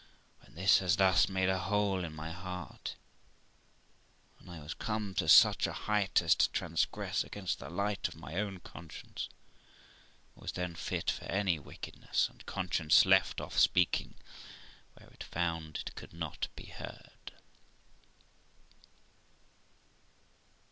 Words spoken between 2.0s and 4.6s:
in my heart, and I